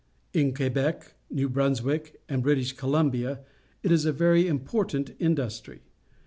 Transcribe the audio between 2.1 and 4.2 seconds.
and British Columbia it is a